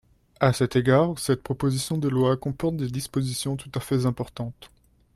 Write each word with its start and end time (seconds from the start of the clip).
À 0.39 0.51
cet 0.51 0.75
égard, 0.75 1.19
cette 1.19 1.43
proposition 1.43 1.95
de 1.95 2.09
loi 2.09 2.35
comporte 2.35 2.75
des 2.75 2.87
dispositions 2.89 3.55
tout 3.55 3.69
à 3.75 3.79
fait 3.79 4.07
importantes. 4.07 4.71